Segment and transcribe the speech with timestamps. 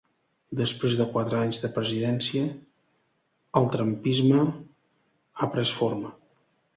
[0.59, 2.41] Després de quatre anys de presidència,
[3.61, 4.47] el ‘Trumpisme’
[5.43, 6.11] ha pres forma.